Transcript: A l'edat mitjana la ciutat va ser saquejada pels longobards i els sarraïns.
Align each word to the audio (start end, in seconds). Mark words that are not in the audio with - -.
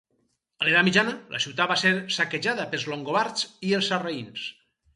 A 0.61 0.67
l'edat 0.67 0.87
mitjana 0.87 1.13
la 1.35 1.41
ciutat 1.45 1.69
va 1.73 1.77
ser 1.83 1.93
saquejada 2.17 2.67
pels 2.73 2.89
longobards 2.95 3.47
i 3.71 3.77
els 3.81 3.95
sarraïns. 3.95 4.49